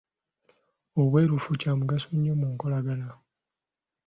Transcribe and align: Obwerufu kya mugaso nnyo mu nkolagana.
Obwerufu 1.01 1.51
kya 1.61 1.71
mugaso 1.79 2.09
nnyo 2.13 2.33
mu 2.39 2.47
nkolagana. 2.53 3.07